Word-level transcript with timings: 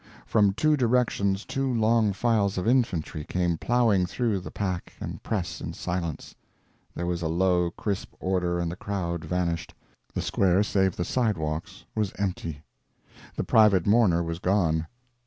From 0.25 0.53
two 0.55 0.75
directions 0.75 1.45
two 1.45 1.71
long 1.71 2.11
files 2.11 2.57
of 2.57 2.67
infantry 2.67 3.23
came 3.23 3.59
plowing 3.59 4.07
through 4.07 4.39
the 4.39 4.49
pack 4.49 4.93
and 4.99 5.21
press 5.21 5.61
in 5.61 5.73
silence; 5.73 6.33
there 6.95 7.05
was 7.05 7.21
a 7.21 7.27
low, 7.27 7.69
crisp 7.69 8.11
order 8.19 8.57
and 8.59 8.71
the 8.71 8.75
crowd 8.75 9.23
vanished, 9.23 9.75
the 10.15 10.21
square 10.23 10.63
save 10.63 10.95
the 10.95 11.05
sidewalks 11.05 11.85
was 11.93 12.13
empty, 12.17 12.63
the 13.35 13.43
private 13.43 13.85
mourner 13.85 14.23
was 14.23 14.39
gone. 14.39 14.87